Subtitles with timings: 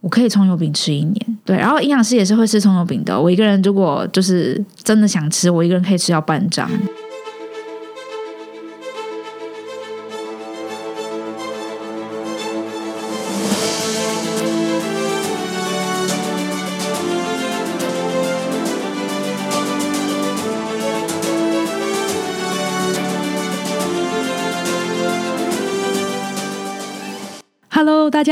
[0.00, 1.38] 我可以葱油饼吃一年。
[1.44, 3.20] 对，然后营养师也是会吃葱油饼的。
[3.20, 6.68] 我一个人如果就是真的想吃，我一个人可以吃掉半张。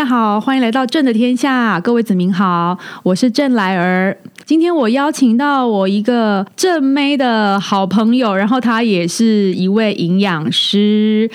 [0.09, 4.17] 好，欢迎来到朕的天下，各位子民好，我是郑来儿。
[4.47, 11.31] 今天我邀请到我一个正妹的好朋友，然后她也是一位营养师，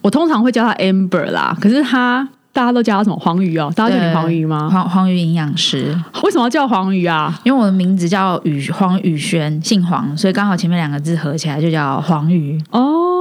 [0.00, 3.70] 我通常会叫她 Amber 啦，可是他大家都叫他什么黄鱼哦？
[3.76, 4.68] 大家叫你黄鱼吗？
[4.72, 7.38] 黄黄鱼营养师，为什么要叫黄鱼啊？
[7.44, 13.13] 因为我的名字叫雨黄雨轩，姓黄，所以刚好前面两个字合起来就叫黄鱼哦。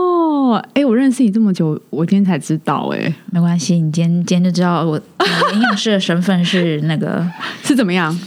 [0.43, 4.97] 哦，哎，我认识你这么久，我今天才知道，哎，没关系，你今天今天就知道我
[5.55, 7.25] 营养师的身份是那个
[7.63, 8.19] 是怎么样，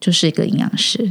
[0.00, 1.08] 就是一个营养师。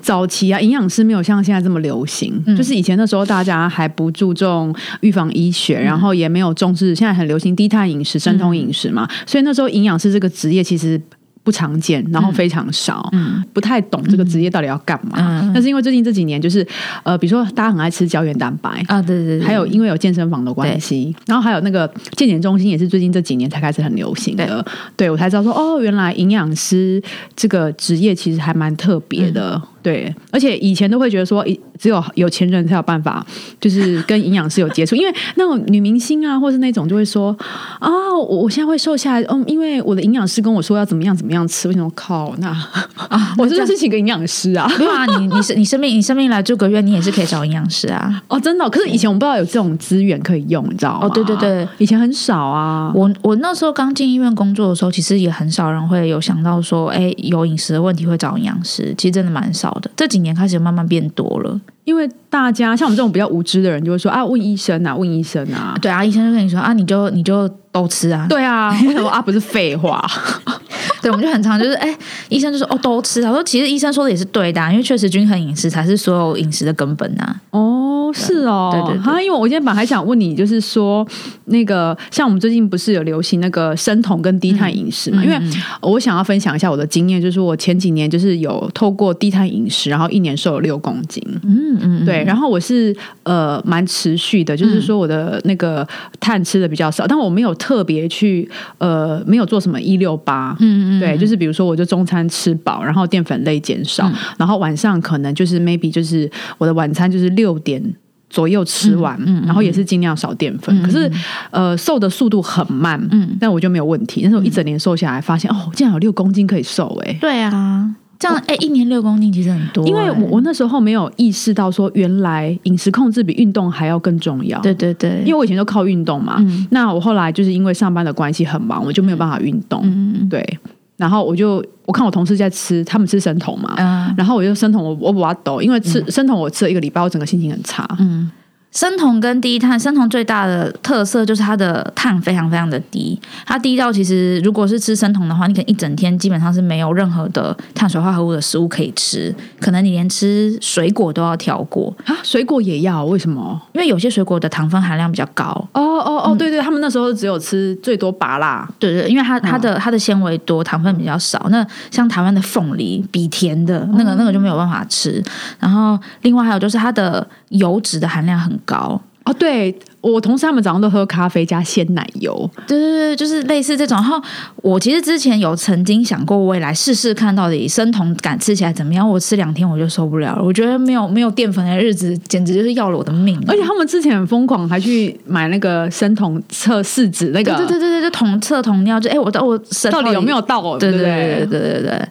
[0.00, 11.00] 早期啊，营养师没有像现在这么流行，就是以前的时候，大家还不注重预防医学，然后也没有重视，现在很流行低碳饮食、生酮饮食嘛，所以那时候营养师这个职业其实。
[11.46, 13.08] 不常见，然后非常少，
[13.52, 15.48] 不太懂这个职业到底要干嘛。
[15.54, 16.66] 但是因为最近这几年，就是
[17.04, 24.66] 呃，比如说大家很爱吃胶原蛋白啊，对对对，还有因为有健身房的关系，然后还有那个健检中心也是最近这几年才开始很流行的。
[24.96, 25.08] 对。
[25.08, 27.00] 我才知道说，哦，原来营养师
[27.36, 29.62] 这个职业其实还蛮特别的。
[29.86, 31.46] 对，而且以前都会觉得说，
[31.78, 33.24] 只有有钱人才有办法，
[33.60, 37.30] 就是跟营养师有接触， 因为那种女明星啊，或是那种就会说
[37.78, 41.68] 啊，我我现在会瘦下来，嗯，因为我的营养师跟我说要怎么样怎么样吃。
[41.68, 42.34] 为什么靠？
[42.38, 44.68] 那啊， 我真的是请个营养师啊？
[44.76, 48.20] 没有啊，你你是你生病，你生病来住个月，你也是可以找营养师啊。
[48.26, 48.68] 哦，真的。
[48.70, 51.06] 可是以前我们不知道有这种资源可以用，你知道吗？
[51.06, 52.90] 哦，对对对，以前很少啊。
[52.92, 58.92] 我我那时候刚进医院工作的时候，其实也很少人会有想到说，哎，有饮食的问题会找营养师。
[58.96, 59.88] 其实真的蛮少的。
[59.96, 60.56] 这几年开始。
[60.56, 69.20] 慢慢变多了，因为大家像我们这种比较无知的人，就会说啊，问医生啊，问医生啊，对啊，医生就跟你说啊，你就你就都吃啊， 对啊，为什么啊？
[69.20, 70.02] 不是废话，
[71.02, 71.94] 对，我们就很常就是哎，
[72.30, 77.36] 医生就说哦，都吃他，说其实医生说的也是对的，因为确实均衡饮食才是所有饮食的根本呐。
[77.50, 81.06] 哦，是哦，对对，啊，因为我今天本来还想问你，就是说
[81.46, 85.24] 那个像我们最近不是有流行那个生酮跟低碳饮食嘛？
[85.24, 85.38] 因为
[85.80, 91.22] 我想要分享一下我的经验，就是我前几年就是有透过低碳饮食，然后一年瘦了六公斤。
[91.44, 95.86] 嗯嗯，对，然后我是呃蛮持续的，就是说我的那个
[96.20, 100.56] 碳吃的比较少，但我没有特别去呃没有做什么一六八。
[100.60, 107.82] 嗯嗯，对，就是比如说我就中餐吃饱，然后淀粉类减少，然后晚上可能就是 maybe 就是我的晚餐就是六点。
[108.28, 110.82] 左右吃完，然后也是尽量少淀粉。
[110.82, 111.10] 可是，
[111.50, 114.20] 呃，瘦的速度很慢，嗯，但我就没有问题。
[114.22, 119.86] 但是我一整年瘦下来，发现哦，竟然有六公斤可以瘦，哎，对啊，这样哎，一年六公斤其实很多。
[119.86, 124.60] 因为我我那时候没有意识到说，原来饮食控制比运动还要更重要。
[124.60, 129.80] 对对对，因为我以前都靠运动嘛，那我后来就是因为上班的关系很忙，我就没有办法运动。
[129.84, 130.58] 嗯对。
[130.96, 133.74] 然后我就我看我同事在吃，他们吃生酮嘛，
[134.16, 137.86] 然后我就生酮，我我把它抖，因为吃生酮我吃了一个礼拜，我整个心情很差。
[137.98, 138.30] 嗯。
[138.76, 153.02] 生酮跟低碳，生酮最大的特色就是它的碳非常非常的低，它低到其实如果是吃生酮的话，你可能一整天基本上是没有任何的碳水化合物的食物可以吃，可能你连吃水果都要挑过啊，水果也要？
[153.06, 153.58] 为什么？
[153.72, 155.46] 因为有些水果的糖分含量比较高。
[155.72, 161.46] 哦哦哦，对对，他们那时候只有吃最多拔辣，对对，因为它它的它的纤维多，糖分比较少。
[161.48, 165.24] 那像台湾的凤梨比甜的那个那个就没有办法吃。
[165.58, 168.54] 然后另外还有就是它的油脂的含量很。
[168.66, 169.00] 高。
[169.24, 169.74] 哦，对
[170.12, 173.96] 我同事他们早上都喝咖啡加鲜奶油，对对对，就是类似这种。
[173.96, 174.20] 然后
[174.56, 179.08] 我其实之前有曾经想过，未来试试看到底生酮感吃起来怎么样。
[179.08, 183.40] 我吃两天我就受不了了，我觉得没有没有淀粉的日子简直就是要了我的命。
[183.48, 189.56] 而且他们之前很疯狂，还去买那个生酮测试纸，那个对对对对，就酮测酮尿，就哎，我到我
[189.90, 190.56] 到底有没有到？
[190.78, 192.08] 对对对对对对。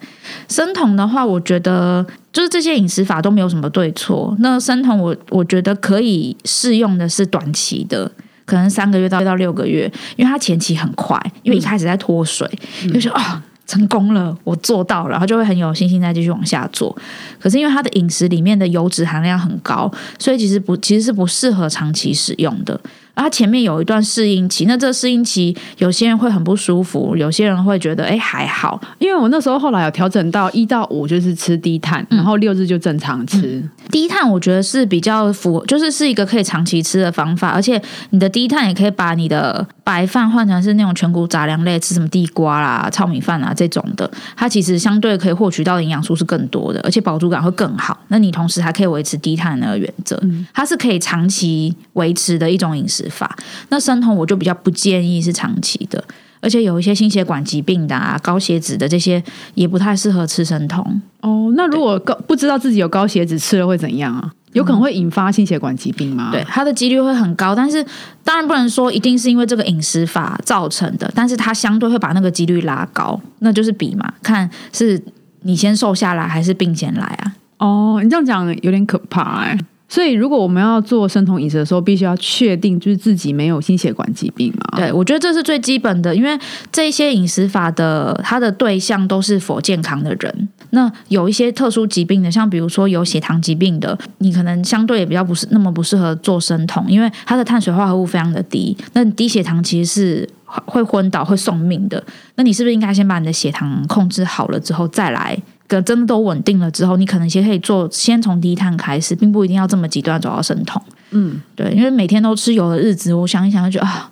[0.48, 4.36] 生酮的话，我觉得就是这些饮食法都没有什么对错。
[4.40, 8.10] 那生酮，我我觉得可以适用的是短期的，
[8.46, 12.50] 可能三个月到到六个月，因为他前期很快，因为一开始在脱水，
[12.94, 16.96] 就说啊成功了，我做到了，然后就会很有信心再继续往下做。
[17.40, 22.80] 可是因为他的饮食里面的油脂含量很高，所以其实不其实是不适合长期使用的。
[23.16, 33.64] 然后前面有一段适应期，那这适应期有些人会很不舒服，有些人会觉得哎还好，因为我那时候后来有调整到一到五就是吃低碳，然后六日就正常吃。
[33.90, 47.98] 低碳我觉得是比较符合，就是是一个可以长期吃的方法，而且你的低碳也可以把你的白饭换成是那种全谷杂粮类，吃什么地瓜啦、糙米饭啊这种的，它其实相对可以获取到的营养素是更多的，而且饱足感会更好。
[48.10, 50.20] 那你同时还可以维持低碳的那个原则，
[50.54, 53.36] 它是可以长期维持的一种饮食法。
[53.70, 56.04] 那生酮我就比较不建议是长期的，
[56.40, 59.24] 而且有一些心血管疾病的啊、高血脂的这些
[59.54, 61.02] 也不太适合吃生酮。
[61.22, 64.32] 哦，那如果高不知道自己有高血脂，吃了会怎样啊？
[64.54, 66.30] 有可能会引发心血管疾病吗？
[66.32, 67.86] 对，它的几率会很高，但是
[68.24, 75.02] 当然不能说一定是因为这个饮食法造成的，但是它相对会把那个几率拉高，那就是比嘛，看是
[75.42, 77.36] 你先瘦下来还是病先来啊？
[77.58, 79.60] 哦，你这样讲有点可怕哎。
[79.88, 84.78] 所以，如果我们要做生酮饮食的时候，必须要确定就是自己没有心血管疾病嘛？
[84.78, 86.38] 对，我觉得这是最基本的，因为
[86.72, 90.50] 这些饮食法的它的对象都是否健康的人。
[90.72, 98.76] 那有一些特殊疾病的，像比如说有血糖疾病的，你可能相对也比较不是那么不适合做生酮，因为它的碳水化合物非常的低。
[98.94, 100.30] 那低血糖其实是
[100.66, 102.04] 会昏倒、会送命的。
[102.36, 105.38] 那你是不是应该先把你的血糖控制好了之后再来？
[105.68, 110.82] 个真的都稳定了之后，你可能先可以做，先从低碳开始，并不一定要这么极端走到生酮。
[111.12, 114.10] 嗯，对，因为每天都吃油的日子，我想一想就觉得啊，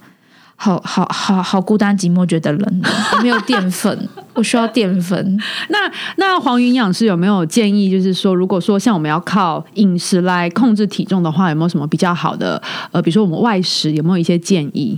[0.55, 2.81] 好好好好孤单寂寞，觉得冷，
[3.17, 5.39] 我没有淀粉， 我需要淀粉。
[5.69, 7.91] 那那黄营养师有没有建议？
[7.91, 12.61] 就是说，如果说像我们要靠饮食来控制体重的话，有没有什么比较好的？
[12.91, 14.97] 呃，比如说我们外食有没有一些建议？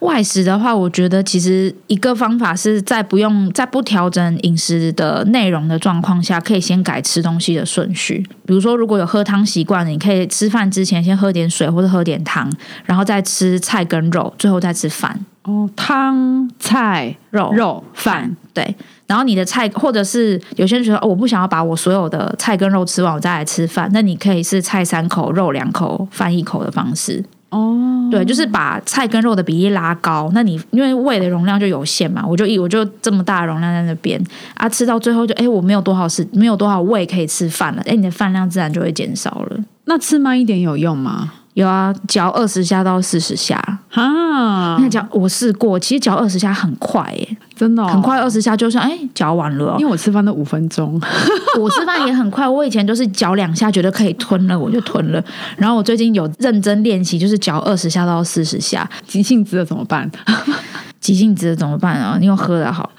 [0.00, 8.24] 外食的话，我觉得其实一个方法是在不用在不调整饮食的内容的状况下，可以先改吃东西的顺序。
[8.46, 12.50] 比如说，如果有喝汤习惯，你可以吃饭之前先喝点水或者喝点汤，
[12.84, 15.18] 然后再吃菜跟肉，最后再吃饭。
[15.44, 18.74] 哦，汤菜肉肉饭，对。
[19.06, 23.90] 然后你的菜，或者是有些人觉得哦，我不想要把我所有的菜跟肉吃完，我再来吃饭。
[23.92, 27.22] 那你可以是菜三口，肉两口，饭一口的方式。
[27.54, 30.28] 哦，对，就是把菜跟肉的比例拉高。
[30.34, 34.20] 那你因为胃的容量就有限嘛，我就一我就这么大容量在那边
[34.54, 39.58] 啊，吃到最后就哎，我没有多少是没有多少胃可以吃饭了，哎，你的饭量自然就会减少了。
[39.84, 41.32] 那吃慢一点有用吗？
[41.54, 43.56] 有啊，嚼二十下到四十下
[43.92, 44.76] 啊。
[44.80, 49.76] 那嚼我试过，其实嚼二十下很快耶，真的很快，二十下就算哎嚼完了。
[49.78, 51.00] 因为我吃饭都五分钟，
[51.58, 52.46] 我吃饭也很快。
[52.48, 55.22] 我以前就是嚼两下觉得可以吞了，我就吞了。
[55.56, 58.88] 然后我最近有认真练习，就是嚼二十下到四十下。
[59.06, 60.10] 急性子的怎么办？
[61.00, 62.16] 急性子的怎么办啊？
[62.18, 62.90] 你用喝的好。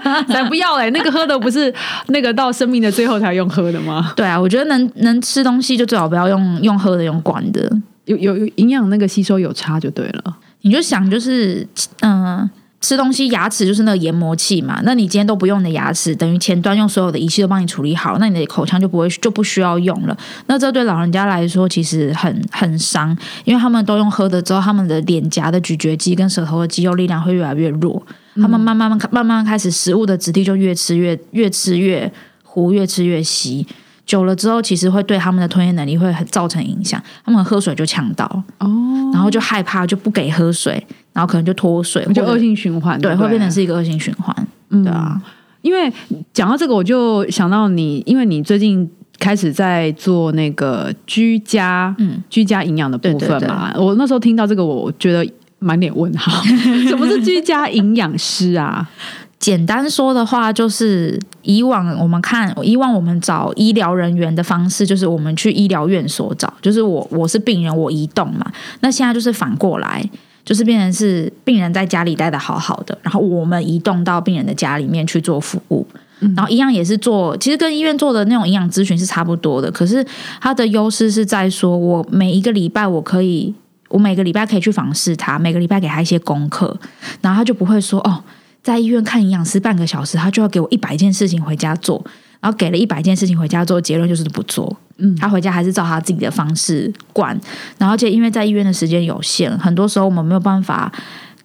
[0.28, 0.90] 才不要嘞！
[0.90, 1.72] 那个喝的不是
[2.08, 4.12] 那个到生命的最后才用喝的吗？
[4.16, 7.70] 对啊，我觉得能能吃东西就最好不要用用喝的，用管的。
[8.06, 10.36] 有有有营养那个吸收有差就对了。
[10.62, 11.66] 你就想就是
[12.00, 12.48] 嗯，
[12.80, 14.80] 吃东西牙齿就是那个研磨器嘛。
[14.84, 20.16] 那你今天都不用你的牙齿，等于前端用所有的仪器都帮你处理好，那你的口腔就不会就不需要用了。
[20.46, 28.02] 那这对老人家来说其实很很伤，因为他们都用喝的之后，他们的脸颊的咀嚼肌跟舌头的肌肉力量会越来越弱。
[28.36, 32.10] 他们慢慢慢慢慢开始，食物的质地就越吃越越吃越
[32.42, 33.66] 糊，越吃越稀。
[34.04, 37.00] 久了之后，其实会对他们的吞咽能力会很造成影响。
[37.24, 38.26] 他们喝水就呛到
[38.58, 38.68] 哦，
[39.12, 43.00] 然后就害怕，就不给喝水，然后可能就脱水，就恶性循环。
[43.00, 44.34] 对，会变成是一个恶性循环。
[44.70, 45.20] 对啊，
[45.60, 45.90] 因为
[46.32, 53.72] 讲到这个，我就想到你，因为你最近开始在做那个居家，嗯，居家营养的部分嘛。
[53.76, 55.24] 我那时候听到这个，我觉得。
[55.62, 56.42] 满脸问号，
[56.88, 58.88] 什么是居家营养师啊？
[59.38, 68.46] 简单说的话，就是以往我们看，以往我们找医疗人员的方式，就是我们去医疗院所找，就是我我是病人，我移动嘛。
[68.82, 70.08] 那现在就是反过来，
[70.44, 75.84] 就是变成是病人在家里待的好好的，然后我们移动到病人的家里面去做服务，
[76.36, 80.06] 然后一样也是做，其实跟医院做的那种营养咨询是差不多的，可是
[80.40, 83.52] 它的优势是在说我每一个礼拜我可以。
[83.92, 86.76] 我每个礼拜可以去访视他，每个礼拜给他一些功课，
[87.20, 88.24] 然后他就不会说哦，
[88.62, 92.02] 在医院看营养师半个小时，他就要给我一百件事情回家做，
[92.40, 94.74] 然后给了一百件事情回家做，结论就是不做。
[94.96, 97.38] 嗯，他回家还是照他自己的方式管，
[97.78, 100.92] 然后且因为在医院的时间有限，很多时候我们没有办法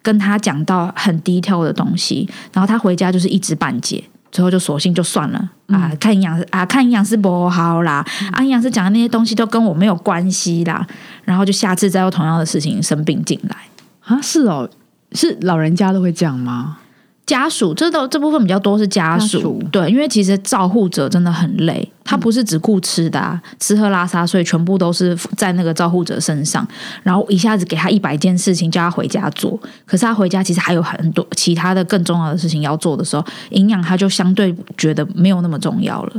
[0.01, 4.03] 跟他讲到很低调的东西，然后他回家就是一知半解。
[4.31, 5.91] 最后就索性就算了啊！
[5.99, 10.85] 看营养师啊，看营养师不好啦，啊，营养师讲的那些东西都跟我没有关系啦。
[11.23, 13.55] 然后就下次再有同样的事情生病进来
[14.01, 14.21] 啊？
[14.21, 14.69] 是哦，
[15.13, 16.77] 是老人家都会这样吗？
[17.27, 26.65] 家属这都这部分比较多是家属，家对，因为其实照护者真的很累，他不是只顾吃的、啊，吃喝拉撒睡全部都是在那个照护者身上，
[27.03, 36.13] 然后一下子给他一百件事情叫他回家做，可是他回家其实还有很多其他的更重要的事情要做的时候，营养他就相对觉得没有那么重要了。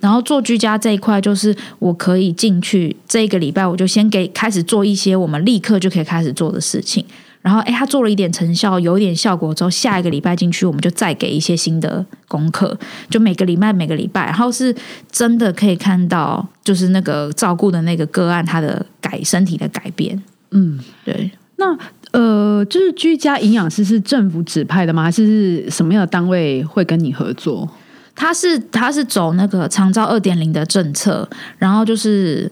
[0.00, 7.04] 然后做居家这一块，就是我可以进去这一个礼拜，我就先给开始做一些我们立刻就可以开始做的事情。
[7.46, 12.76] 然后，哎，他做了一点成效，有一点效果之后，下一个礼拜进去，我们就再给一些新的功课，
[13.08, 14.74] 就每个礼拜每个礼拜，然后是
[15.12, 20.20] 真的可以看到，就是那个照顾的那个个案他的改身体的改变。
[20.50, 21.78] 嗯，对，那
[22.10, 25.04] 呃，就是居家营养师是政府指派的吗？
[25.04, 27.68] 还是是什么样的单位会跟你合作？
[28.16, 32.50] 他是他是走那个长照二点零的政策，然后就是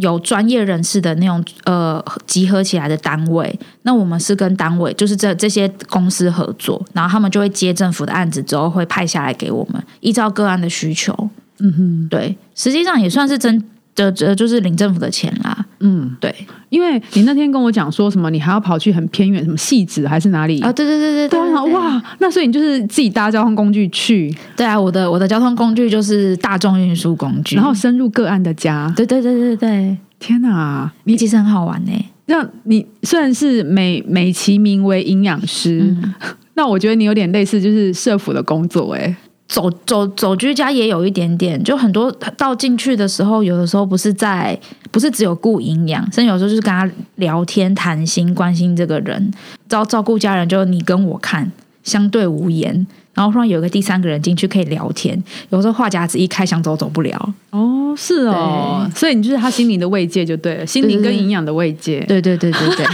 [0.00, 3.58] 有专业人士的那种呃集合起来的单位。
[3.82, 11.12] 那我们是跟单位，就是这这些公司合作，然后他们就会接政府的案子之后会派下来给我们，依照个案的需求。
[11.60, 13.64] 嗯哼，对，实际上也算是真
[13.98, 15.64] 的，呃，就是领政府的钱啦。
[15.80, 16.34] 嗯，对，
[16.70, 20.72] 因为你那天跟我讲说什么，你还要跑去很偏远，什么戏子还是哪里啊？
[20.72, 21.64] 对对对对对啊！
[21.64, 24.34] 哇，那所以你就是自己搭交通工具去？
[24.56, 28.92] 对啊，我的我的交通工具就是大众运输工具，然后深入个案的家。
[28.96, 31.92] 对对对对对，天哪，你其实很好玩呢。
[32.26, 36.14] 那你虽然是美美其名为营养师，嗯
[36.54, 39.16] 那我觉得你有点类似就是社府的工作哎。
[39.48, 44.58] 走走走居家也有一点点，就很多到进去的时候，有的时候不是在，
[44.90, 49.32] 不是只有顾营养，甚至有时候就是跟他聊天、谈心、关心这个人，
[49.66, 51.50] 照照顾家人，就你跟我看，
[51.82, 57.34] 相对无言，然后突然有一个第三个人进去可以聊天，有时候话匣子一开，想走走不了。
[57.48, 62.00] 哦，是哦，所以你就是他心灵的慰藉就对了，心灵跟营养的慰藉。
[62.06, 62.86] 对对对对对。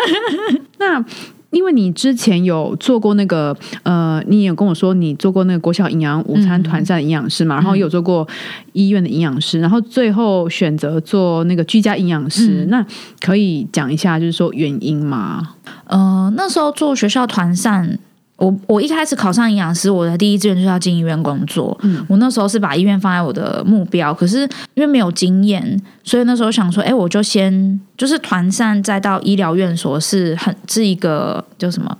[0.80, 1.04] 那。
[1.52, 8.26] 因为你之前有做过那个，呃，你有跟我说你做过那个国小营养午餐团膳营养师嘛，然后有做过
[8.72, 12.84] 医院的营养师，然后最后选择做那个居家营养师，那
[13.20, 15.50] 可以讲一下就是说原因吗？
[15.86, 17.98] 呃，那时候做学校团膳。
[18.42, 21.78] 我我一开始考上营养师，我的第一志愿就是要进医院工作。
[21.82, 24.40] 嗯，我那时候是把医院放在我的目标，可是
[24.74, 31.96] 因为没有经验，所以那时候想说，哎，我就先就是团膳，再到医疗院所是很是一个叫什么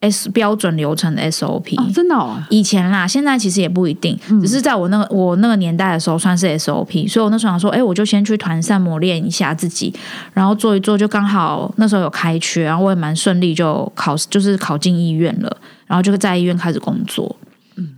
[0.00, 2.42] ？S 标准流程的 SOP，真的哦。
[2.48, 9.94] 以前啦，现在其实也不一定，只是在我那个我那个年代的时候算是 SOP，所以我那时候想说，哎，我就先去团扇磨练一下自己，
[10.32, 17.36] 然后做一做，就刚好那时候有开缺，然后我也蛮顺利就考，就是考进医院了，然后就在医院开始工作。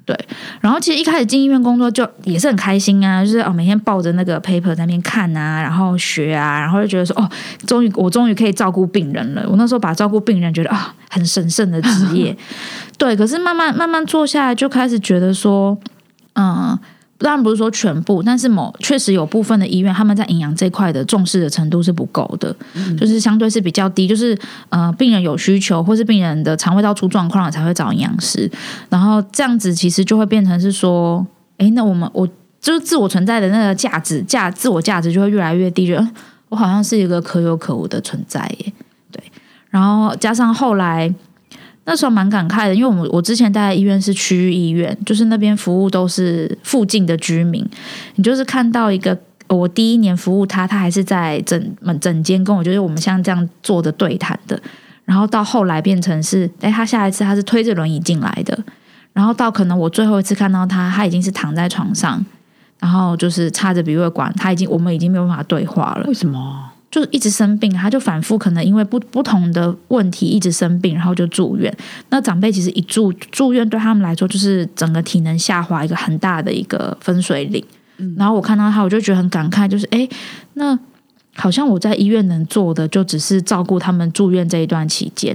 [0.05, 0.19] 对，
[0.61, 7.29] 然后其实一开始进医院工作就也是很开心啊，就是哦每天抱着那个 paper 在那边看啊，然后学啊，然后就觉得说哦，
[7.67, 9.45] 终于我终于可以照顾病人了。
[9.49, 12.37] 我那时候把照顾病人觉得啊很神圣的职业，
[12.99, 13.17] 对。
[13.17, 15.79] 可是慢慢慢慢做下来，就开始觉得说，
[16.35, 16.79] 嗯。
[17.23, 22.55] 当然不是说全部，但是某确实有部分的医院，他们在营养这块的重视的程度是不够的，
[22.99, 24.07] 就是相对是比较低。
[24.07, 24.37] 就是
[24.69, 28.51] 呃，病人有需求，或是病人的肠胃道出状况了，才会找营养师。
[28.89, 31.27] 然后这样子其实就会变成是说，
[31.59, 32.27] 哎，那我们我
[32.61, 36.09] 就是自我存在的那个价值价自我价值就会越来越低，觉得
[36.49, 38.73] 我好像是一个可有可无的存在耶。
[39.11, 39.23] 对，
[39.71, 41.15] 然后加上后来。
[41.85, 47.69] 那时候蛮感慨的，因为我们我之前待在医院是区域医院，就是那边服务都是附近的居民。
[48.15, 54.61] 你就是看到一个我第一年服务他，他还是在整整间跟我就是我们像这样坐着对谈的，
[55.05, 58.57] 然后到后来变成是，哎，他下一次他是推着轮椅进来的，
[59.13, 62.25] 然后到可能我最后一次看到他，他已经是躺在床上，
[62.79, 66.07] 然后就是插着鼻胃管，他已经我们已经没有办法对话了。
[66.07, 66.72] 为什么？
[66.93, 71.75] 就是一直生病，他就反复可能因为不不同的问题一直生病，然后就住院。
[72.11, 77.65] 那长辈其实一住住院对他们来说，就是整个体能下滑一个很大的一个分水岭。
[78.19, 80.07] 然后我看到他，我就觉得很感慨，就是哎，
[80.53, 80.79] 那
[81.35, 85.35] 好像我在医院能做的，就只是照顾他们住院这一段期间，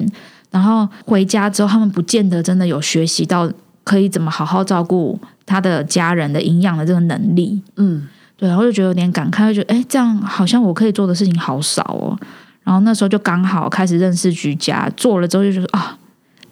[0.51, 3.51] 然后回家之后，他们不见得真的有学习到
[3.83, 7.59] 可以怎么好好照顾他的家人的营养的这个能力。
[7.77, 8.07] 嗯。
[8.37, 12.15] 对，然后就觉得有点感慨，就觉得哎，这样好像我可以做的事情好少哦。
[12.63, 15.97] 然后那时候就刚好开始认识居家，做了之后就觉得啊，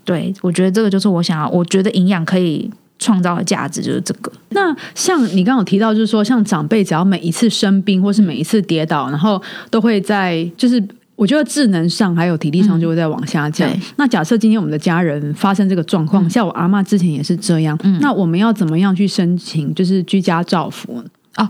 [0.03, 4.31] 对我觉得这个就是我想要，我觉得营养可以创造的价值就是这个。
[4.49, 10.81] 那像你刚刚有提到，就是说像长辈只要每一次生病或是每一次跌倒，然后都会在就是
[11.17, 13.69] 我觉得智能上还有体力上就会在往下降。
[13.97, 21.03] 那假设今天我们的家人发生这个状况，像我阿妈之前也是这样，那我们要怎么样去申请就是居家照护？
[21.37, 21.49] 哦，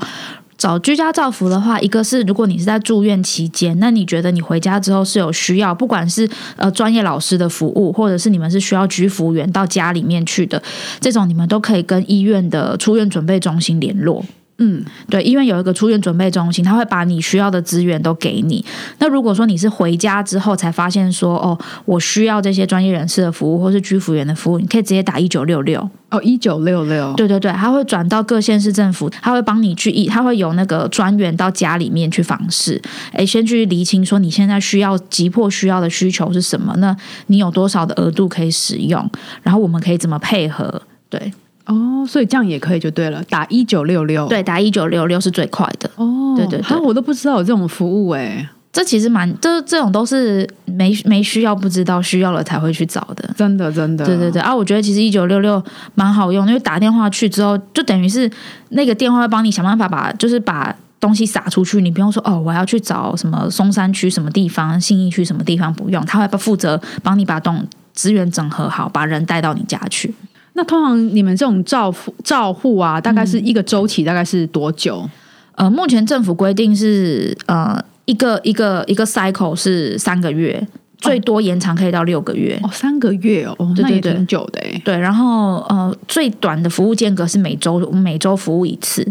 [0.57, 10.61] 找居家照服的话，一个是如果你是在住院期间，那你觉得你回家之后是有需要，不管是呃专业老师的服务，或者是你们是需要居服员到家里面去的，
[10.99, 14.25] 这种你们都可以跟医院的出院准备中心联络。
[14.57, 18.63] 嗯，对，医院有一个出院准备中心，他会把你需要的资源都给你。
[18.99, 25.89] 那如果说你是回家之后才发现说，哦，我需要这些专业人士的服务，或是居服员的服务，你可以直接打一九六六。
[26.09, 32.81] 哦，一九六六，对对对，他会转到各县市政府，他会帮你去一，他会有那个专员到家里面去访视，
[33.11, 36.95] 哎，先去厘清说你现在需要急迫需要的需求是什么，那
[37.27, 39.09] 你有多少的额度可以使用，
[39.43, 40.81] 然后我们可以怎么配合？
[41.09, 41.33] 对
[41.65, 45.89] 哦，所以这样也可以就对了，打一九六六，对，打一九六六是最快的。
[45.95, 53.27] 哦，对对对哈我都不知道有这种服务哎，这其实蛮，这这种都是没没需要不知道，需要了才会去找的。
[53.35, 55.63] 真的真的，对对对啊，我觉得其实一九六六
[55.95, 58.29] 蛮好用，因为打电话去之后，就等于是
[58.69, 70.13] 那个电话会帮你想办法把，就是把东西撒出去，你不用说哦，我要去找什么松山区什么地方、信义区什么地方，不用，他会负责帮你把东资源整合好，把人带到你家去。
[70.57, 75.07] 那通常你们这种照护照护啊，大概是一个周期，大概是多久？
[75.55, 80.65] 呃，目前政府规定是呃一个一个一个 cycle 是三个月，
[80.97, 82.59] 最多延长可以到六个月。
[82.63, 84.81] 哦，三个月哦，哦那也对对对挺久的哎。
[84.83, 89.05] 对，然后呃，最短的服务间隔是每周每周服务一次。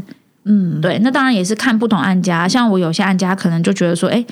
[0.44, 4.22] 嗯，对，那当然也是看不同案家，像我有些案家可能就觉得说，哎，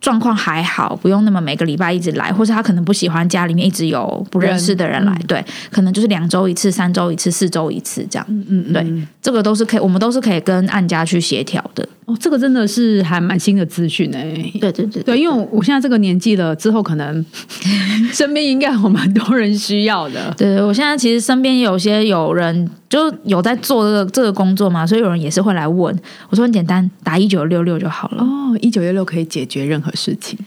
[0.00, 8.26] 状况还好，不用那么每个礼拜一直来，或是他可能不喜欢家里面一直有不认识的人来，对，可能就是两周一次、三周一次、四周一次这样。
[8.28, 11.86] 嗯嗯，对嗯这个都是可以，我们都是可以跟案家去协调的。
[12.08, 14.22] 哦，这个真的是还蛮新的资讯哎。
[14.58, 17.22] 对对对对，因为我现在这个年纪了，之后可能
[18.10, 20.34] 身边应该有蛮多人需要的。
[20.38, 25.94] 对，我现在其实身边有些有人就有在做这个这个工作嘛，所以有人也是会来问
[26.30, 28.22] 我说很简单，打一九六六就好了。
[28.24, 30.38] 哦，一九六六可以解决任何事情。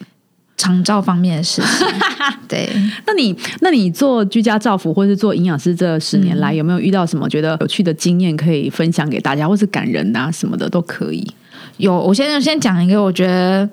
[0.57, 1.87] 长照方面的事情，
[2.47, 2.69] 对，
[3.07, 11.27] 那你，那你做居家照护或是做营养师这十年来，有没有遇到什么觉得有趣的经验可以分享给大家，或是感人的啊什么的都可以？
[11.81, 13.67] 有，我现在先讲一个，我觉得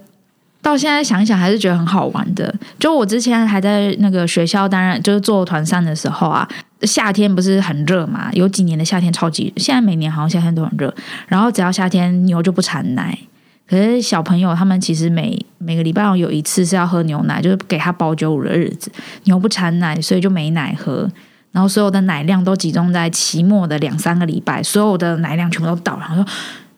[0.63, 2.53] 到现在想一想还是觉得很好玩的。
[2.79, 6.49] 就我之前还在那个学校当然就是做团膳的时候啊，
[6.83, 10.93] 夏天不是很热嘛，有几年的夏天超级，现在每年好像夏天都很热。
[11.27, 13.17] 然后只要夏天牛就不产奶，
[13.69, 18.91] 可是小朋友他们其实每每个礼拜有一次是要喝牛奶，就是给他包九五的日子，
[19.25, 21.07] 牛不产奶，所以就没奶喝。
[21.53, 26.27] 然后所有的奶量都集中在期末的两三个礼拜，所有的奶量全部都到，然后说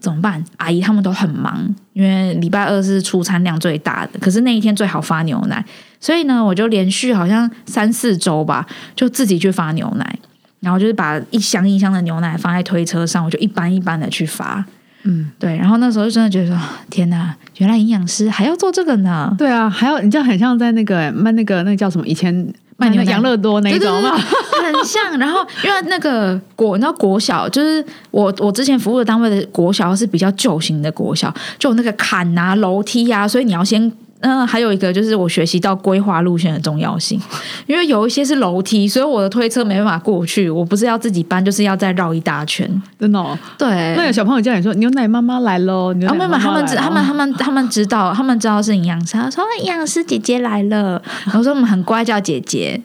[0.01, 0.43] 怎么办？
[0.57, 5.65] 阿姨他们都很忙，因为礼拜二是出餐量最大的，可是那一天最好发牛奶，
[6.01, 10.19] 所以呢，我就连续好像三四周吧，就自己去发牛奶，
[10.61, 14.65] 然后就是把一箱一箱的牛奶放在推车上，我就一般一般的去发。
[15.03, 16.59] 嗯，对，然后那时候就真的觉得说，
[16.91, 19.35] 天哪，原来营养师还要做这个呢。
[19.39, 22.07] 对啊，还有你这样很像在那个卖那个那个叫什么？
[22.07, 24.17] 以前卖那个牛奶养乐多那一种嘛。
[24.17, 33.93] 很像， 然后因为那个国，你知道国小就是我我之前服务的单位的国小是比较旧型的国小，就有那个坎啊、楼梯啊，所以你要先。
[34.21, 37.21] 嗯，还有一个就是我学习到规划路线的重要性，
[37.67, 40.51] 因为有一些是楼梯，所以我的推车没办法过去。
[40.51, 42.71] 我不是要自己搬，就是要再绕一大圈。
[42.99, 46.29] 真的、哦，对，那有小朋友叫你说牛奶妈妈来喽，他们
[46.67, 49.15] 知，他们，他们， 他们知道，他们知道是营养师。
[49.15, 51.01] 他说：“营养师姐姐来了。
[51.25, 52.81] ”然后说：“我们很乖，叫姐姐。”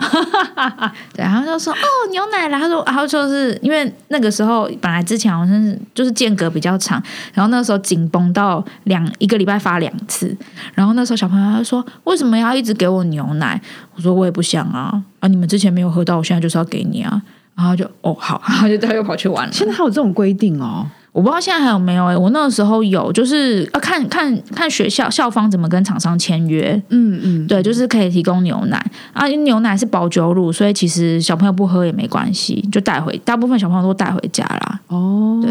[1.14, 1.78] 对，然后就说：“哦，
[2.12, 7.02] 牛奶来。”他说：“然后就是因为那个时候本来之前好像是就是间隔比较长，
[7.34, 10.36] 然后那时候紧绷到两一个礼拜发两次，
[10.74, 13.60] 然后那时候小朋友他说：为什么要一直给我牛奶？
[13.96, 15.28] 我说我也不想啊啊！
[15.28, 17.22] 你们之前没有喝到，我现在就是要给你啊。”
[17.56, 19.54] 然后就哦好， 然后就他又跑去玩了。
[19.54, 20.86] 现在还有这种规定哦。
[21.14, 34.82] 我不知道现在还有没有哎、我那个时候有，就是要看看看学校校方怎么跟厂商签约，嗯嗯，对，就是可以提供牛奶啊，因为牛奶是保酒乳，所以其实小朋友不喝也没关系，就带回，大部分小朋友都带回家啦。
[34.88, 35.50] 哦，对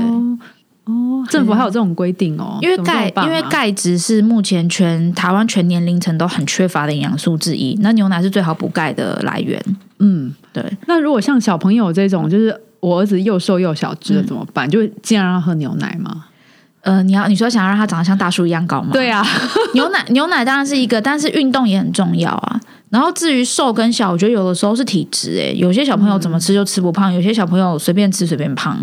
[0.85, 9.59] 哦，政府还有这种规定哦，因为钙，因为钙质是目前全台湾全年龄层都很缺乏的营养素之一，那牛奶是最好补钙的来源。
[9.99, 14.68] 嗯，对，那如果像小朋友这种，就是我儿子又瘦又小只的怎么办？
[14.68, 16.27] 就尽量让他喝牛奶吗？
[16.83, 18.90] 呃，你要你说想要让他长得像大叔一样高吗？
[18.92, 19.27] 对啊，
[19.73, 22.61] 牛奶牛奶当然是一个，但是运动也很重要啊。
[22.90, 28.79] 然后至于瘦跟小，我觉得有的时候是体质诶、有些小朋友怎么吃就吃不胖，有些小朋友随便吃随便胖。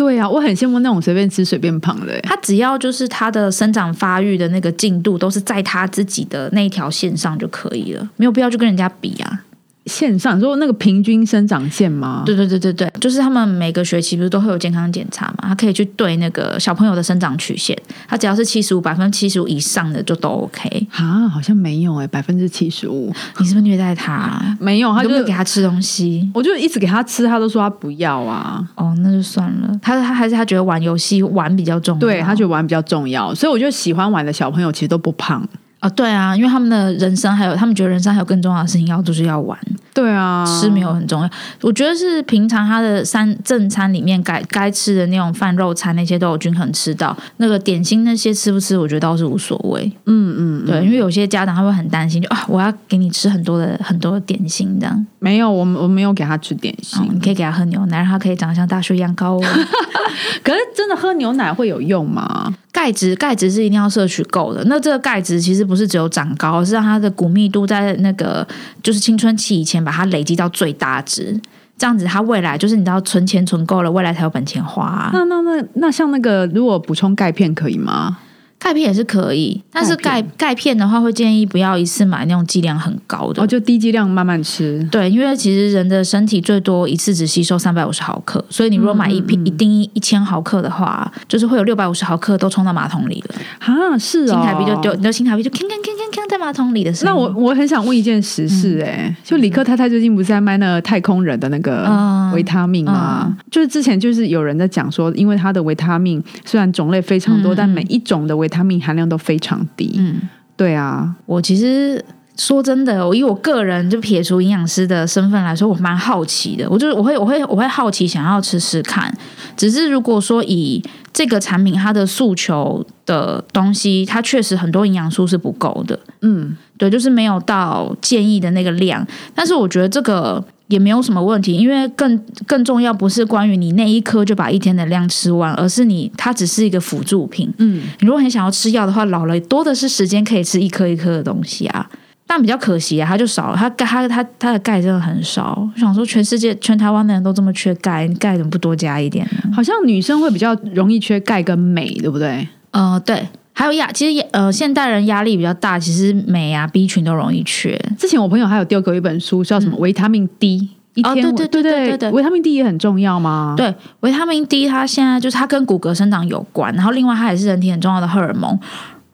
[0.00, 2.18] 对啊，我很羡慕那种随便吃随便胖的。
[2.22, 9.44] 他只要就是他的生长发育的那个进度都是在他自己的那一条线上就可以了，没有必要去跟人家比啊。
[9.86, 12.22] 线上你说那个平均生长线吗？
[12.26, 15.48] 对对对对对，就是他们每个学期不是都会有健康检查嘛？
[15.48, 20.86] 他可以去对那个小朋友的生长曲线，他只要是七十五百分之七十五以上的就都 OK。
[20.92, 24.56] 啊，好像没有哎、百分之七十五 你是不是虐待他、啊？
[24.60, 26.30] 没有，他就给他吃东西？
[26.34, 28.62] 我就一直给他吃，他都说他不要啊。
[28.74, 29.78] 哦，那就算了。
[29.82, 32.00] 他他还是他觉得玩游戏玩比较重要。
[32.00, 35.46] 对他觉得玩比较重要，所以我觉得喜欢玩的小朋友其实都不胖。
[35.80, 39.58] 哦，对啊，因为他们的人生还有他们觉得人生还有更重要的事情要就是要玩，
[39.94, 41.30] 对啊，吃没有很重要。
[41.62, 49.90] 我觉得是平常他的三正餐里面该该吃的那种饭肉餐那些都有均衡吃到，那个点心那些吃不吃，我觉得倒是无所谓。
[50.04, 55.06] 嗯嗯，对，因为有些家长他会很担心，就啊，我要给你吃很多的很多的点心这样。
[55.18, 57.00] 没有，我我没有给他吃点心。
[57.02, 59.40] 哦，你可以给他喝牛奶，让他可以长得像大树一样高哦。
[60.44, 62.52] 可是真的喝牛奶会有用吗？
[62.72, 64.62] 钙质，钙质是一定要摄取够的。
[64.64, 68.46] 那这个钙质其实不是只有长高，是让它的骨密度在那个
[68.82, 71.38] 就是青春期以前把它累积到最大值，
[71.76, 78.18] 这样子它未来就是你知道存钱存够了，未来才有本钱花、那那那那像那个，如果补充钙片可以吗？
[78.60, 83.42] 钙片也是可以，但是钙钙片的话会建议不要一次买那种剂量很高的。
[83.42, 84.86] 哦，就低剂量慢慢吃。
[84.92, 97.12] 对，因为其实人的身体最多一次只吸收三百五十毫克，所以你如果买一嗯瓶、一定一千毫克的话，就是会有六百五十毫克都冲到马桶里了，啊，是哦，新台币就丢，你的新台币就铿铿铿铿铿在马桶里的声音。
[97.12, 103.26] 那我我很想问一件实事、哎、就李克太太最近不是在卖那个太空人的那个嗯维他命吗？
[103.26, 109.96] 嗯就是之前就是有人在讲说，因为它的维他命虽然种类非常多，嗯但每一种的维他命含量都非常低。
[109.98, 110.20] 嗯。
[110.56, 112.04] 对啊，我其实
[112.40, 116.66] 说真的，我以我个人就撇除营养师的身份来说，我蛮好奇的。
[116.70, 119.14] 我就是我会我会我会好奇，想要吃吃看。
[119.58, 126.00] 只是如果说以这个产品它的诉求的东西，它确实很多营养素是不够的。
[126.22, 129.06] 嗯，对，就是没有到建议的那个量。
[129.34, 137.52] 但是我觉得这个也没有什么问题，因为更更重要不是关于你那一颗就把一天的量吃完，而是你它只是一个辅助品。
[137.58, 141.86] 嗯，你如果很想要吃药的话，老了多的是时间可以吃一颗一颗的东西啊。
[142.30, 145.68] 但比较可惜啊，它就少了，它钙它它它的钙真的很少。
[145.74, 149.50] 我想说，全世界全台湾的人都这么缺钙，钙怎么不多加一点呢？
[149.52, 152.46] 好像女生会比较容易缺钙跟镁，对不对？
[152.70, 157.76] 呃，对，还有压，其实呃，现代人压力比较大，其实镁啊、B 群都容易缺。
[157.98, 163.54] 之前我朋友还有丢给我一本书，叫什么维他命 D，、一天哦对对对对对对对维他命 D 也很重要吗？
[163.56, 168.56] 对，维他命 D 它现在就是它跟骨骼生长有关，然后另外它也是人体很重要的荷尔蒙，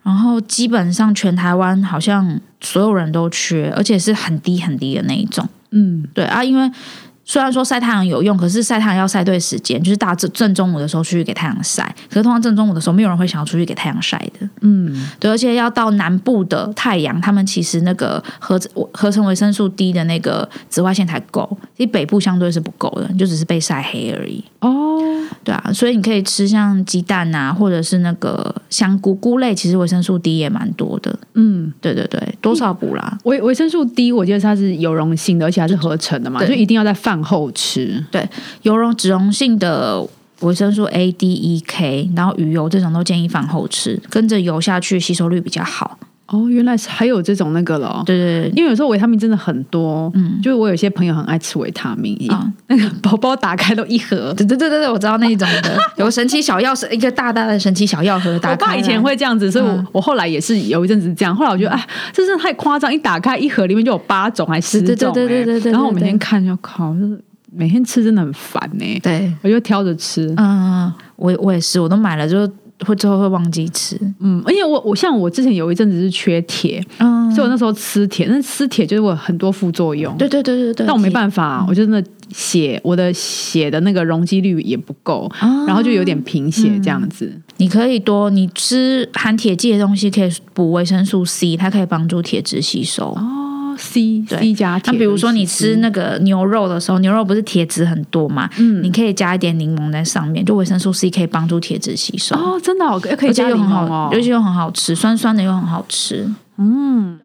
[0.07, 5.45] 然后基本上全台湾好像所有人都缺，而且是很低很低的那一种。
[5.71, 6.71] 嗯，对啊，因为
[7.25, 11.83] 虽然说晒太阳有用，可是晒太阳要晒对时间，就是大正正中午的时候出去给太阳晒。
[12.09, 14.49] 可是通常正中午的时候，没有人会想要出去给太阳晒的。
[14.61, 18.57] 嗯，对，而且要到南部的太阳，他们其实那个合
[18.93, 24.41] 合成维生素 D 的那个紫外线才够，其实北部相对是不够的，你就只是被晒黑而已。
[24.59, 24.99] 哦，
[25.43, 31.17] 对啊，所以你可以吃像鸡蛋啊，或者是那个香菇菇类，其实维生素 D 也蛮多的。
[31.35, 33.17] 嗯，对对对，多少补啦。
[33.25, 38.03] 维维生素 D，我觉得它是油溶性的，而且还是合成的嘛，对就一定要在饭后吃。
[38.11, 38.27] 对
[38.63, 40.03] 油溶脂溶性的
[40.41, 45.99] 维生素 A、D、E、K，然后鱼油这种都建议饭后吃，跟着油下去吸收率比较好。
[46.27, 48.03] 哦，原来是还有这种那个了。
[48.05, 54.33] 对对对，因为有时候维他命真的很多，嗯，就是我有些朋友很爱吃维他命，啊那个包包打开都一盒。
[54.33, 61.35] 对对对对对，我知道那一种的， 有个神奇小药是一个大大的神奇小药盒，打开我爸以前会这样子，所以我、嗯我后来也是有一阵子这样。
[61.35, 62.93] 后来我觉得，哎，这真的太夸张！
[62.93, 67.19] 一打开一盒里面就有八种还十种、对对对对哎对对对然后我每天看就靠，就是
[67.51, 72.47] 每天吃真的很烦呢、对，我就挑着吃，嗯，我我也是，我都买了就
[72.85, 73.99] 会最后会忘记吃。
[74.19, 80.15] 嗯，因为我我像我之前有一阵子是缺铁，嗯，所以我那时候吃铁，但吃铁就是我很多副作用。
[80.17, 87.31] 对对对对对，但我没法，办法，我就真的血我的血的那个容积率也不够，啊然后就有点贫血这样子。
[87.57, 93.11] 你可以多，你吃含铁剂的东西可以补维生素 C，它可以帮助铁质吸收。
[93.11, 93.46] 哦
[93.77, 94.91] ，C 对 C 加铁。
[94.91, 98.47] 那比如说你吃那个牛肉的时候，牛肉不是铁质很多嘛？
[98.59, 104.21] 嗯你可以加一点柠檬在上面，就维生素 C 可以帮助铁质吸收，哦，真的哦可以加柠又很好，檬哦而。
[104.21, 106.29] 且又很好吃，酸酸的又很好吃。
[106.57, 107.17] 嗯，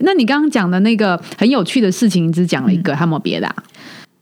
[0.00, 3.54] 那你刚刚讲的那个很有趣的事情，你只讲了一个，还有没有别的、啊？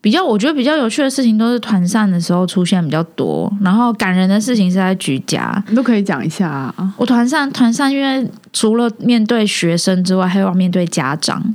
[0.01, 5.63] 比较我觉得比较有趣的事情都是团扇的时候出现比较多，然后感人的事情是在居家。
[5.69, 6.95] 你都可以讲一下啊。
[6.97, 11.55] 我团扇团扇，因为除了面对学生之外，还要面对家长。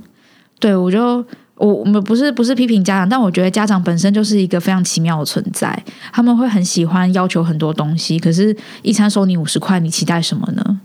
[0.59, 1.25] 对我就
[1.55, 5.77] 我我们不是不是批评家长，但我觉得家长本身就是一个非常奇妙的存在。
[6.11, 10.79] 他们会很喜欢要求很多东西，可是一餐收你五十块，你期待什么呢？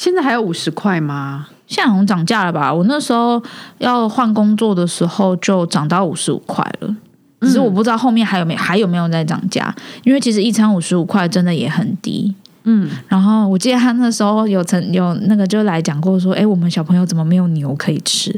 [0.00, 1.46] 现在还有五十块吗？
[1.66, 2.72] 现在好像涨价了吧？
[2.72, 3.40] 我那时候
[3.76, 6.96] 要换工作的时候就涨到五十五块了，
[7.42, 12.34] 只是我不知道后面还有没还有没有在涨价，因为其实一餐五十五块真的也很低。
[12.62, 18.34] 嗯，然后我记得他那时候有曾有那个就来讲过说，哎，我们小朋友怎么没有牛可以吃？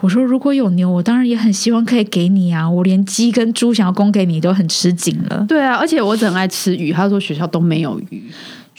[0.00, 5.44] 我说如果有牛，我当然也很希望可以给你啊，我连鸡跟猪想要供给你都很吃紧了。
[5.46, 8.30] 对啊，而且我很爱吃鱼，他说学校都没有鱼。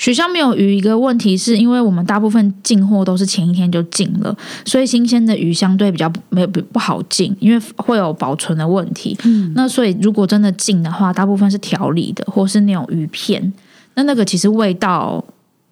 [0.04, 4.36] 学校没有鱼，一个问题是因为我们大部分进货都是前一天就进了，
[4.66, 9.18] 所以新鲜的鱼相对比较没有不不好进，因为会有保存的问题。
[9.24, 13.54] 嗯，那所以如果真的进的话，大部分是调理的，或是那种鱼片，
[13.94, 15.24] 那那个其实味道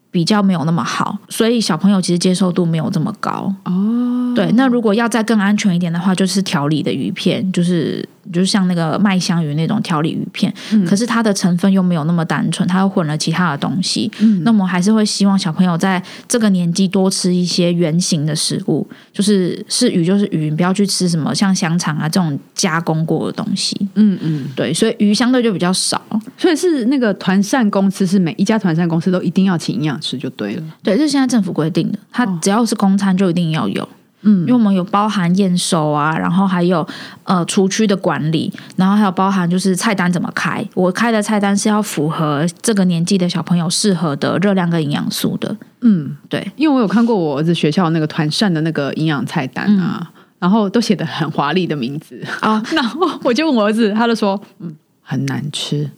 [0.09, 3.53] 比较没有那么好，所以小朋友其实接受度没有这么高。
[3.65, 8.07] 哦，对，那如果要再更安全一点的话，就是调理的鱼片，就是。
[8.31, 10.53] 就是像那个麦香鱼那种调理鱼片，
[10.87, 14.11] 可是它的成分又没有那么单纯，它又混了其他的东西。
[14.19, 23.75] 嗯那我们还是会希望小朋友在这个年纪多吃一些原形的食物，就是是鱼就是鱼，不要去吃什么像香肠啊这种加工过的东西。
[23.95, 26.01] 嗯嗯，对，所以鱼相对就比较少。
[26.37, 30.63] 所以是那个团膳公司是每一家团膳公司都一定要请营养师就对了。
[30.83, 33.87] 对，这是现在政府规定的，它只要是公餐就一定要有。
[34.23, 36.87] 嗯，因为我们有包含验收啊，然后还有
[37.23, 40.63] 呃厨区的管理，然后还有包含就是菜单怎么开。
[40.73, 45.55] 我开的菜单是要符合这个年纪的小朋友适合的热量跟营养素的。
[45.81, 55.89] 嗯，对，因为我有看过我儿子学校那个团膳的那个营养菜单啊，然后都写的很华丽的名字啊， 然后我就问我儿子，他就说嗯很难吃，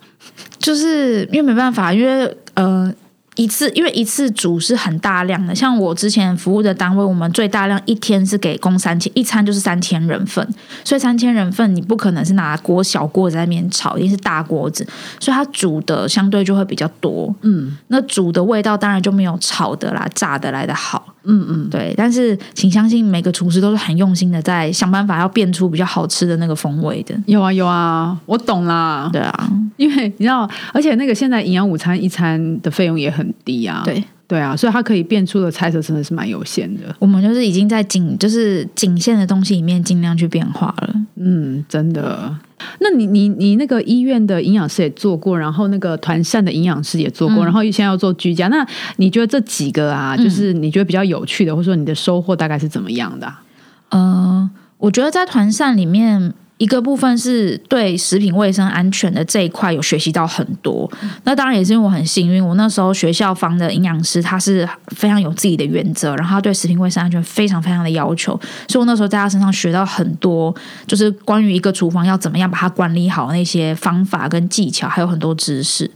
[0.58, 2.94] 就是因为没办法，因为呃。
[3.36, 10.48] 一次，因为一次煮是很大量的，像我之前服务的单位，我们最大量一天是给供三千，一餐就是三千人份，
[10.84, 14.88] 所以三千人份你不可能是拿锅小锅在那边炒，一定是大锅子，
[15.20, 21.13] 所以它煮的相对就会比较多，嗯，那煮的味道当然就没有炒的啦、炸的来的好。
[21.26, 27.16] 嗯嗯，对，但是请相信每个厨师都是很用心的，在想办法要变出比较好吃的那个风味的。
[27.26, 29.10] 有啊有啊，我懂啦。
[29.12, 33.82] 对啊，因为你知道，而且那个现在营养午餐一餐的费用也很低啊。
[33.86, 36.82] 对对啊，所以它可以变出的猜测真的是蛮有限的。
[36.98, 40.96] 我们就是已经在仅就是仅限的东西里面尽量去变化了。
[41.18, 42.36] 嗯，真的。
[42.80, 48.48] 那你你你那个医院的营养师也做过，然后那个团膳的营养师也做过，然后现在要做居家。
[48.48, 48.66] 那
[48.96, 53.32] 你觉得这几个啊，就是你觉得比较有趣的，或者说你的收获大概是怎么样的？
[53.92, 56.34] 嗯，我觉得在团膳里面。
[56.60, 60.90] 一个部分是对食品卫生安全的这一块有学习到很多，
[61.24, 70.56] 那当然也是因为我很幸运，我那时候学校方的营养师他是非常有自己的原则，然后他对食品卫生安全非常非常的要求，所以我那时候在他身上学到很多，
[70.88, 75.90] 就是关于一个厨房要怎么样把它管理好那些方法跟技巧，还有很多知识。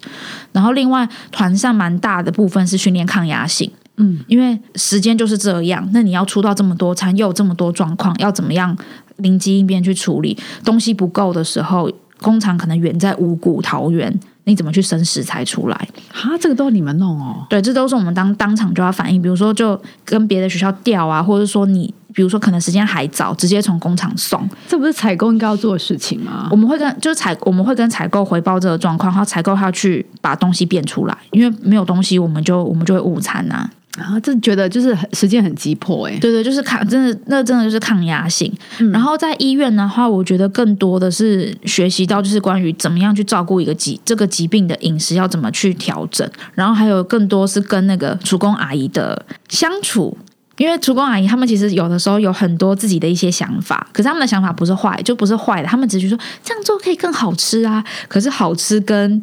[0.52, 8.76] 然后另外团上蛮大的部分是训练抗压性，嗯，因为时间就是这样，那你要出到这么多餐，又有这么多状况，要怎么样？
[9.18, 14.12] 灵机应变去处理东西不够的时候，工厂可能远在五谷桃园，
[14.46, 15.76] 你怎么去生食材出来？
[16.12, 17.46] 啊，这个都你们弄哦？
[17.50, 19.22] 对，这都是我们当当场就要反应。
[19.22, 26.48] 比如说，就跟别的学校调啊，或者说你，比如说可能时间还早，直接从工厂送，这不是采购应该要做的事情吗？
[26.50, 33.70] 我们会跟就是采，我们会跟采购回报这个状况，然后采购他去把东西变出来，因为没有东西，我们就我们就会误餐呐。
[33.98, 38.52] 然后这觉得就是时间很急迫哎，对对，就是抗，真的那真的就是抗压性。
[38.94, 50.16] 然后在医院的话，我觉得更多的是学习到就是关于怎么样去照顾一个疾这个疾病的饮食要怎么去调整，然后还有更多是跟那个厨工阿姨的相处，
[50.58, 57.84] 因为厨工阿姨他们其实有的时候有很多自己的一些想法，可是他们的想法不是坏，就不是坏的，他们只是说这样做可以更好吃啊。
[58.08, 59.22] 可是好吃跟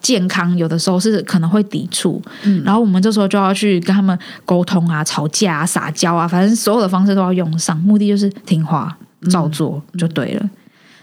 [0.00, 8.96] 健康有的时候是可能会抵触，嗯，然后我们这时候就要去跟他们沟通啊、吵架啊、撒娇啊，反正所有的方式都要用上，目的就是听话
[9.30, 10.50] 照做就对了，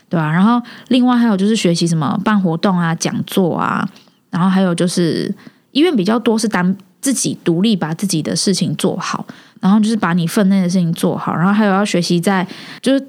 [0.08, 0.32] 对吧？
[0.32, 3.88] 然后另外还有就是学习什么办活动啊、讲座啊，
[4.30, 5.34] 然后还有就是
[5.72, 9.26] 医院比较多是单自己独立把自己的事情做好，
[9.60, 12.48] 然后就是把你分内的事情做好，然后还有要学习在
[12.82, 13.02] 就是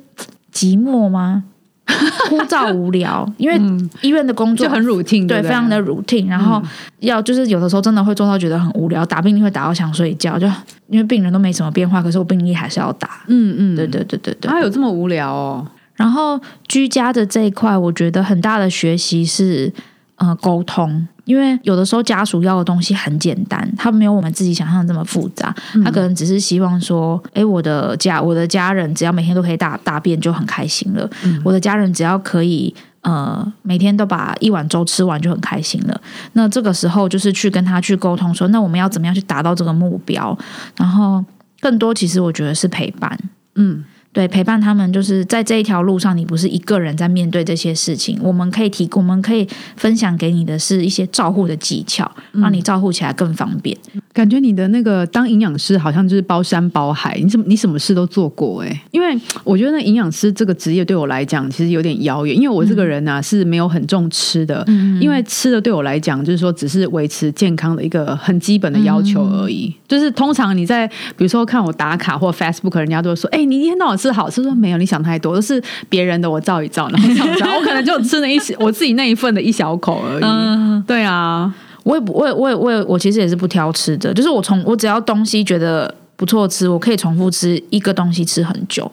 [0.53, 1.45] 寂寞吗？
[2.29, 3.61] 枯燥无聊，因为
[4.01, 6.29] 医院的工作就很 routine，对，非常的 routine。
[6.29, 6.63] 然后
[7.01, 10.47] 要就是有的时候真的会做到觉得很无聊，打病历会打到想睡觉，就
[10.89, 13.23] 因为病人都没什么变化，可是我病历还是要打。
[13.29, 15.67] 嗯嗯，对对对对对，他有这么无聊哦。
[15.95, 19.73] 然后居家的这一块，我觉得很大的学习是
[20.17, 21.07] 呃沟通。
[21.25, 25.55] 因为有的时候家属要的东西很简单，他没有我们自己想象的这么复杂。
[25.85, 31.09] 他可能只是希望说：“哎，我的家，我的家人只要每天都可以大大便就很开心了。
[31.45, 36.01] 我的家人只要可以呃每天都把一碗粥吃完就很开心了。”
[36.35, 40.37] 那这个时候就是去跟他去沟通说：“那我们要怎么样去达到这个目标？”
[40.77, 41.25] 然后。
[41.61, 43.19] 更多其实我觉得是陪伴。
[43.55, 43.83] 嗯，
[44.15, 48.17] 对，陪伴他们就是在这一条路上，你不是一个人在面对这些事情。
[48.23, 49.47] 我们可以提，我们可以
[49.77, 53.77] 分享给你的是一些照护的技巧，让你照护起来更方便。
[54.15, 64.65] 感觉你的那个当营养师好像就是包山包海，你什么你什么事都做过哎、因为我觉得那营养师这个职业对我来讲其实有点遥远，因为我这个人呢、是没有很重吃的，
[65.01, 69.75] 因为吃的对我来讲就是说只是维持健康的一个很基本的要求而已。
[69.89, 80.23] 就是通常你在比如说看我打卡或 Facebook，人家都会说，哎、你一天到晚吃好吃，说没有，你想太多，都是别人的我照一照，然后照一照，我可能就吃了一我自己那一份的一小口而已。
[80.25, 81.53] 嗯，对啊，
[81.85, 88.91] 我也不，我也，我也，我也，我其实也是不挑吃的，就是我从我只要东西觉得不错吃，我可以重复吃一个东西吃很久。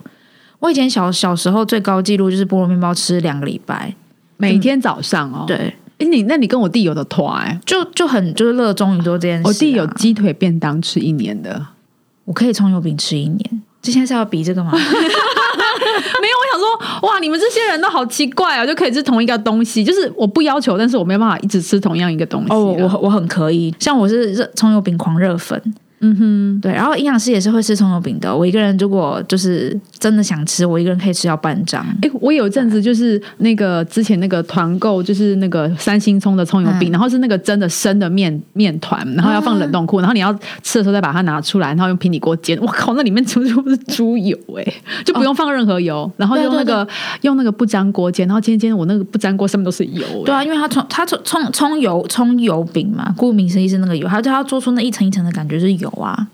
[0.60, 3.96] 我以前小小时候最高纪录就是菠萝面包吃两个礼拜，
[4.38, 9.48] 每天早上哦，对，哎，你那你跟我弟有的团哎、就就很就是热衷于做这件事、啊。
[9.48, 11.66] 我弟有鸡腿便当吃一年的，
[12.26, 13.62] 我可以葱油饼吃一年。
[13.82, 14.72] 这现在是要比这个吗？
[16.22, 25.62] 没有，我想说，哇，你们这些人都好奇怪啊，就可以吃同一个东西，就是我不要求，但是我没办法一直吃同样一个东西、哦，我我很可以，像我是热葱油饼狂热粉，
[26.02, 28.36] 嗯哼，对，然后营养师也是会吃葱油饼的。
[28.36, 31.86] 我一个人如果就是真的想吃，我一个人可以吃掉半张。
[32.02, 40.34] 哎，我有一阵子就是那个之前那个团购，就是那个三星葱的葱油饼，嗯然后是那个真的生的面面团，然后要放冷冻库，然后你要
[40.64, 42.58] 吃的时候再把它拿出来，然后用平底锅煎。
[42.62, 44.74] 我靠，那里面 全部是猪油哎、
[45.06, 46.88] 就不用放任何油，然后用那个
[47.22, 50.24] 用那个不粘锅煎，然后煎煎我那个不粘锅上面都是油、欸。
[50.26, 56.28] 对啊，因为它葱它葱葱葱油葱油饼嘛，顾名思义是那个油，它就要做出那一层一层的感觉是油啊。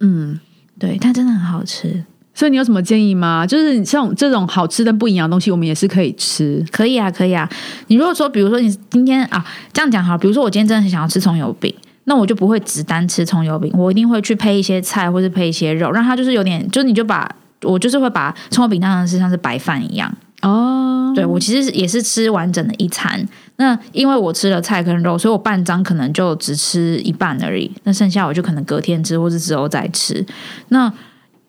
[0.00, 0.38] 嗯。
[0.78, 3.46] 对，它真的很好吃，所以你有什么建议吗？
[3.46, 6.64] 就是像这种好吃但不营养的东西，我们也是可以吃。
[6.72, 7.46] 可以啊，可以啊。
[7.88, 17.30] 你如果说，比如说你今天啊这样讲好，比如说我今天真的很想要吃葱油饼，那我就不会只单吃葱油饼，我一定会去配一些菜或是配一些肉，让它就是有点，就是你就把
[17.64, 20.10] 我就是会把葱油饼当成是像是白饭一样。
[20.42, 23.26] 哦，对我其实也是吃完整的一餐。
[23.56, 27.70] 那因为我吃了菜跟肉，所以我半张可能就只吃一半而已。
[27.84, 30.24] 那剩下我就可能隔天吃，或是之后再吃。
[30.68, 30.90] 那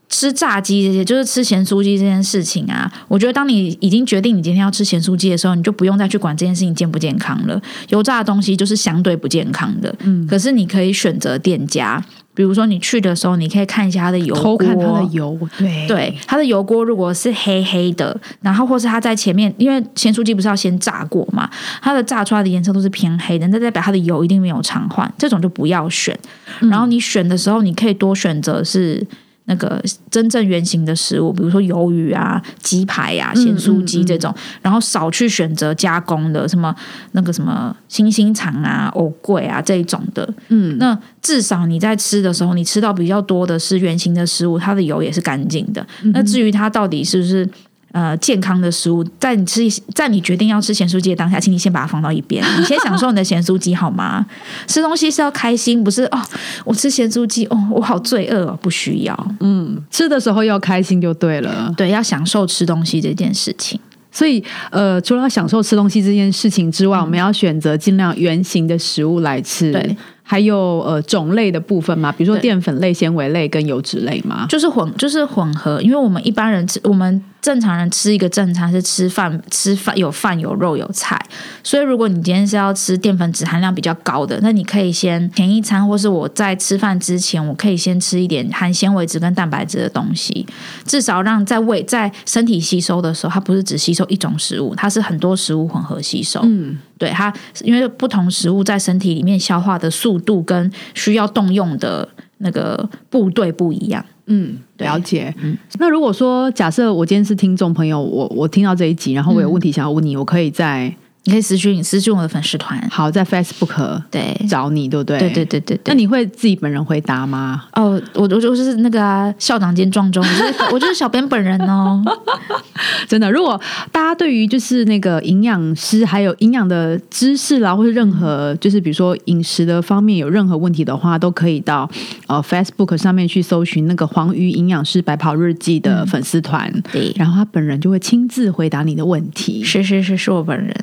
[0.10, 7.62] 吃炸鸡这些，就是吃咸酥鸡这件事情啊，我觉得当你已经决定你今天要吃咸酥鸡的时候，你就不用再去管这件事情健不健康了。
[7.88, 21.50] 油炸的东西就是相对不健康的，嗯，可是你可以选择店家，比如说你去的时候，你可以看一下它的油锅，偷看它的油，对对，它的油锅如果是黑黑的，然后或是它在前面，因为咸酥鸡不是要先炸过嘛，
[21.82, 26.18] 它的炸出来的颜色都是偏黑的，那代表它的油一定没有常换，这种就不要选。
[26.62, 29.06] 然后你选的时候，你可以多选择是。
[29.52, 36.74] 那个真正原形的食物，比如说鱿鱼啊、鸡排啊、咸酥鸡这种，然后少去选择加工的，什么
[37.12, 40.34] 那个什么星星肠啊、藕桂啊这一种的。
[40.48, 45.86] 嗯，那至少你在吃的时候，你吃到比较多的是原形的食物，它的油也是干净的。
[46.14, 47.46] 那至于它到底是不是
[47.92, 49.62] 呃健康的食物，在你吃
[49.94, 54.26] 在你决定要吃咸酥鸡的当下，请你先把它放到一边，你先享受你的咸酥鸡好吗？
[54.68, 56.22] 吃东西是要开心，不是哦。
[56.66, 59.28] 我吃咸酥鸡，哦，我好罪恶哦，不需要。
[59.40, 61.74] 嗯吃的时候要开心就对了。
[61.78, 63.80] 对，要享受吃东西这件事情。
[64.14, 69.72] 所以，呃，除了享受吃东西这件事情之外，我们要选择尽量圆形的食物来吃。
[69.72, 74.46] 对，还有呃种类的部分嘛，比如说淀粉类、纤维类跟油脂类嘛。
[74.50, 81.20] 就是混，就是混合，因为我们一般人吃，我们正常人吃一个正餐是吃饭，吃饭有饭有肉有菜，
[81.64, 90.46] 所以如果你今天是要吃淀粉质含量比较高的，那你可以先前一餐，或是我在吃饭之前，我可以先吃一点含纤维质跟蛋白质的东西，
[90.86, 96.42] 至少让在胃在身体吸收的时候，它不是只吸收一种食物，它是很多食物混合吸收。
[96.44, 102.08] 嗯，对它，因为不同食物在身体里面消化的速度跟需要动用的
[102.42, 104.04] 那个部队不一样。
[104.28, 105.34] 嗯，对了解。
[105.80, 115.20] 那如果说假设我今天是听众朋友，我我听到这一集，然后我有问题想要问你，我可以在你可以私讯私讯我的粉丝团，好在 Facebook 对找你，对不对？
[115.20, 115.82] 对对对对对。
[115.86, 117.66] 那你会自己本人回答吗？
[117.74, 122.04] 哦，我我就是那个、啊、校长兼撞钟，我就是我就是小编本人哦。
[123.08, 123.60] 真的，如果
[123.92, 131.88] 大家对于就是那个营养师还有营养的知识啦，或是任何就是比如说饮食的方面有任何问题的话，都可以到
[132.26, 139.64] 呃 Facebook 上面去搜寻那个黄鱼营养师白跑日记的粉丝团，对，然后他本人就会亲自回答你的问题。
[139.64, 140.76] 是是是，是我本人。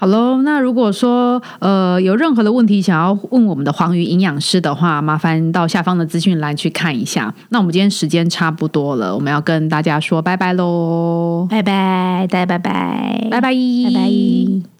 [0.00, 7.34] 好喽，那如果说呃有任何的问题想要问我们的黄鱼营养师的话，麻烦到下方的资讯栏去看一下。
[7.50, 14.79] 那我们今天时间差不多了，我们要跟大家说拜拜喽，拜拜，大家拜拜，拜拜，拜拜。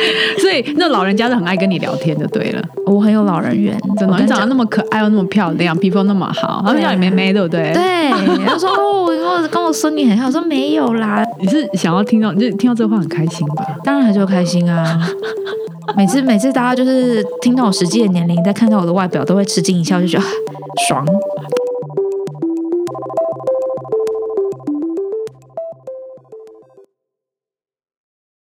[0.40, 7.72] 所以那老人家是很爱跟你聊天就对了，我很有老人缘，真的，你长得那么可爱又那么漂亮，皮肤那么好，他们叫你妹妹对不对？
[7.72, 8.10] 对，
[8.44, 13.64] 他说哦，跟我跟我孙女很像，我说没有啦，你是想要听到，就听到这话很开心吧？
[13.84, 15.00] 当然还是会开心啊。
[15.96, 20.30] 每次每次大家就是听到我实际的年龄，再看到我的外表，都会吃惊一笑，就觉得啊
[20.88, 21.04] 爽。